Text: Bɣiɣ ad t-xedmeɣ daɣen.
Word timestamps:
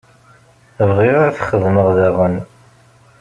Bɣiɣ 0.89 1.17
ad 1.27 1.33
t-xedmeɣ 1.37 1.87
daɣen. 1.97 2.35